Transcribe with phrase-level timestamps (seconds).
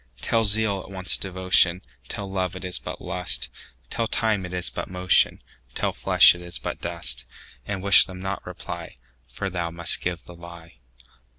[0.19, 3.49] Tell zeal it wants devotion; Tell love it is but lust;
[3.91, 5.43] Tell time it is but motion;
[5.75, 10.33] Tell flesh it is but dust:And wish them not reply, For thou must give the
[10.33, 10.77] lie.